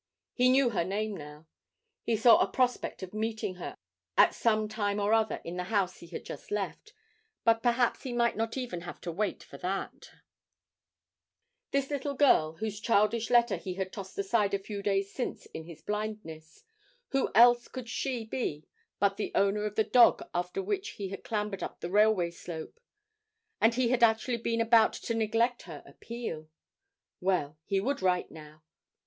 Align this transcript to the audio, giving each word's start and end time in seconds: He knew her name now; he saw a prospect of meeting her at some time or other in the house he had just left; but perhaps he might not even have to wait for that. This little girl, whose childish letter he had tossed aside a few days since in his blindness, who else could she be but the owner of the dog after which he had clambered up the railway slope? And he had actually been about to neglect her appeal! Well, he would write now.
He 0.33 0.49
knew 0.49 0.71
her 0.71 0.83
name 0.83 1.15
now; 1.15 1.45
he 2.01 2.15
saw 2.17 2.39
a 2.39 2.51
prospect 2.51 3.03
of 3.03 3.13
meeting 3.13 3.57
her 3.57 3.77
at 4.17 4.33
some 4.33 4.67
time 4.67 4.99
or 4.99 5.13
other 5.13 5.39
in 5.43 5.57
the 5.57 5.65
house 5.65 5.99
he 5.99 6.07
had 6.07 6.25
just 6.25 6.49
left; 6.49 6.93
but 7.43 7.61
perhaps 7.61 8.01
he 8.01 8.11
might 8.11 8.35
not 8.35 8.57
even 8.57 8.81
have 8.81 8.99
to 9.01 9.11
wait 9.11 9.43
for 9.43 9.59
that. 9.59 10.09
This 11.69 11.91
little 11.91 12.15
girl, 12.15 12.53
whose 12.53 12.79
childish 12.79 13.29
letter 13.29 13.57
he 13.57 13.75
had 13.75 13.93
tossed 13.93 14.17
aside 14.17 14.55
a 14.55 14.57
few 14.57 14.81
days 14.81 15.13
since 15.13 15.45
in 15.53 15.65
his 15.65 15.83
blindness, 15.83 16.63
who 17.09 17.29
else 17.35 17.67
could 17.67 17.87
she 17.87 18.25
be 18.25 18.65
but 18.97 19.17
the 19.17 19.31
owner 19.35 19.65
of 19.65 19.75
the 19.75 19.83
dog 19.83 20.23
after 20.33 20.63
which 20.63 20.93
he 20.97 21.09
had 21.09 21.23
clambered 21.23 21.61
up 21.61 21.79
the 21.79 21.91
railway 21.91 22.31
slope? 22.31 22.79
And 23.61 23.75
he 23.75 23.89
had 23.89 24.01
actually 24.01 24.37
been 24.37 24.61
about 24.61 24.93
to 24.93 25.13
neglect 25.13 25.61
her 25.69 25.83
appeal! 25.85 26.49
Well, 27.19 27.59
he 27.65 27.79
would 27.79 28.01
write 28.01 28.31
now. 28.31 28.63